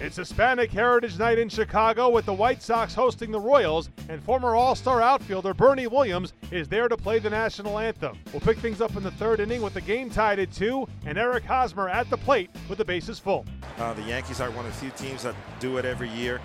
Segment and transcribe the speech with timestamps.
[0.00, 4.54] It's Hispanic Heritage Night in Chicago with the White Sox hosting the Royals, and former
[4.54, 8.16] All Star outfielder Bernie Williams is there to play the national anthem.
[8.32, 11.18] We'll pick things up in the third inning with the game tied at two, and
[11.18, 13.44] Eric Hosmer at the plate with the bases full.
[13.76, 16.40] Uh, the Yankees are one of the few teams that do it every year,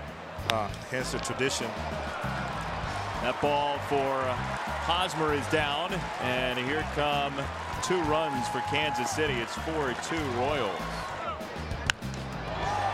[0.49, 1.67] uh, hence the tradition.
[3.21, 4.19] That ball for
[4.83, 7.33] Hosmer is down, and here come
[7.83, 9.35] two runs for Kansas City.
[9.35, 11.14] It's 4 2 Royals.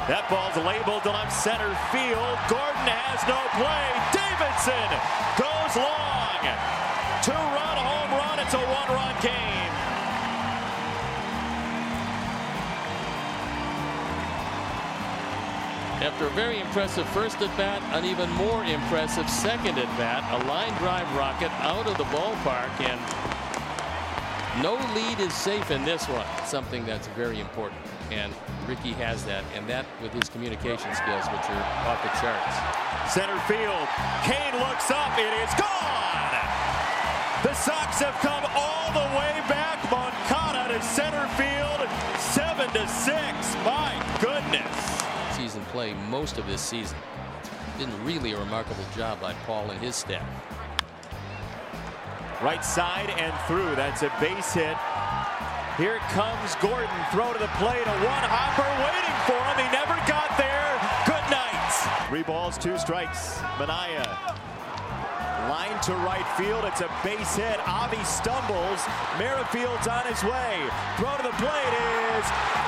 [0.09, 2.33] That ball's labeled to left center field.
[2.49, 3.85] Gordon has no play.
[4.09, 4.89] Davidson
[5.37, 6.41] goes long.
[7.21, 8.41] Two-run home run.
[8.41, 9.73] It's a one-run game.
[16.01, 20.43] After a very impressive first at bat, an even more impressive second at bat, a
[20.47, 22.99] line drive rocket out of the ballpark, and
[24.63, 26.25] no lead is safe in this one.
[26.47, 27.79] Something that's very important
[28.11, 28.33] and
[28.67, 32.55] Ricky has that, and that with his communication skills, which are off the charts.
[33.07, 33.87] Center field,
[34.27, 36.35] Cain looks up, it is gone!
[37.43, 41.87] The Sox have come all the way back, Moncada to center field,
[42.19, 43.55] 7 to six.
[43.63, 45.01] my goodness!
[45.35, 46.97] Season play most of this season.
[47.79, 50.27] Been really a remarkable job by Paul and his staff.
[52.43, 54.77] Right side and through, that's a base hit
[55.81, 56.93] here comes Gordon.
[57.09, 57.81] Throw to the plate.
[57.81, 59.57] A one hopper waiting for him.
[59.57, 60.69] He never got there.
[61.09, 61.73] Good night.
[62.05, 63.41] Three balls, two strikes.
[63.57, 64.05] Manaea.
[65.49, 66.69] Line to right field.
[66.69, 67.57] It's a base hit.
[67.65, 68.85] Avi stumbles.
[69.17, 70.61] Merrifield's on his way.
[71.01, 71.73] Throw to the plate
[72.13, 72.27] is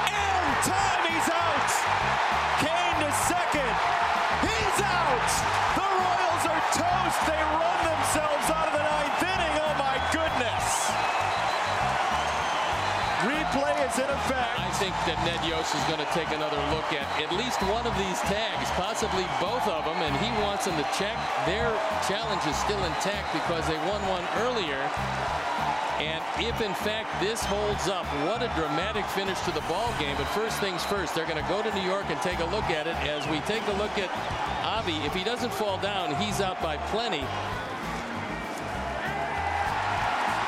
[0.09, 1.02] in time.
[1.06, 1.69] He's out.
[2.66, 3.73] Cain to second.
[4.41, 5.30] He's out.
[5.78, 7.19] The Royals are toast.
[7.30, 8.72] They run themselves out of
[13.93, 14.59] is in effect.
[14.59, 17.85] I think that Ned Yost is going to take another look at at least one
[17.85, 21.13] of these tags, possibly both of them, and he wants them to check.
[21.45, 21.69] Their
[22.09, 24.81] challenge is still intact because they won one earlier.
[26.01, 30.17] And if in fact this holds up, what a dramatic finish to the ball game.
[30.17, 32.65] But first things first, they're going to go to New York and take a look
[32.73, 32.97] at it.
[33.05, 34.09] As we take a look at
[34.65, 37.25] Avi, if he doesn't fall down, he's out by plenty.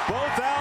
[0.09, 0.54] Both out.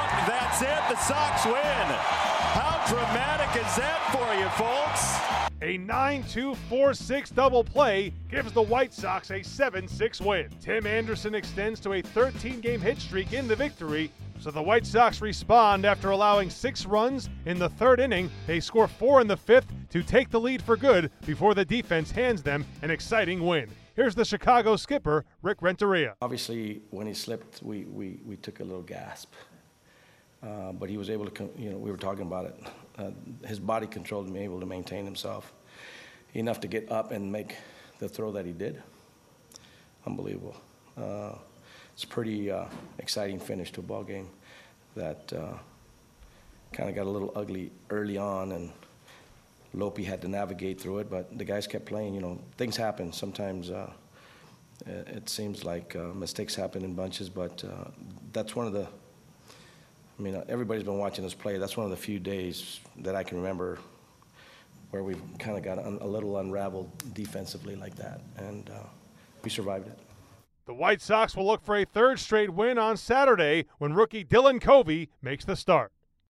[0.54, 0.94] That's it.
[0.94, 1.54] The Sox win.
[1.56, 5.50] How dramatic is that for you, folks?
[5.62, 10.50] A 9-2-4-6 double play gives the White Sox a 7-6 win.
[10.60, 15.20] Tim Anderson extends to a 13-game hit streak in the victory, so the White Sox
[15.20, 18.30] respond after allowing six runs in the third inning.
[18.46, 22.12] They score four in the fifth to take the lead for good before the defense
[22.12, 23.68] hands them an exciting win.
[23.96, 26.14] Here's the Chicago skipper, Rick Renteria.
[26.22, 29.32] Obviously, when he slipped, we, we, we took a little gasp.
[30.44, 32.56] Uh, but he was able to, you know, we were talking about it.
[32.98, 33.10] Uh,
[33.46, 35.52] his body controlled him, able to maintain himself
[36.34, 37.56] enough to get up and make
[37.98, 38.82] the throw that he did.
[40.06, 40.54] Unbelievable.
[40.98, 41.32] Uh,
[41.94, 42.66] it's a pretty uh,
[42.98, 44.28] exciting finish to a ball game
[44.96, 45.56] that uh,
[46.72, 48.70] kind of got a little ugly early on, and
[49.72, 51.10] Lope had to navigate through it.
[51.10, 52.14] But the guys kept playing.
[52.14, 53.12] You know, things happen.
[53.12, 53.70] Sometimes
[54.86, 57.64] it seems like mistakes happen in bunches, but
[58.32, 58.88] that's one of the
[60.18, 61.58] I mean, everybody's been watching us play.
[61.58, 63.78] That's one of the few days that I can remember
[64.90, 68.86] where we've kind of got a little unraveled defensively like that, and uh,
[69.42, 69.98] we survived it.
[70.66, 74.60] The White Sox will look for a third straight win on Saturday when rookie Dylan
[74.60, 75.92] Covey makes the start.